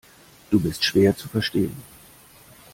[0.49, 1.75] Du bist schwer zu verstehen.